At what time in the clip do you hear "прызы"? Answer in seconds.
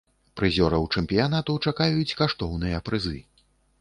2.89-3.19